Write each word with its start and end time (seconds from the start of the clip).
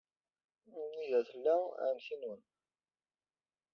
Anida 0.81 1.17
tella 1.29 1.55
ɛemmti-nwen? 1.83 2.41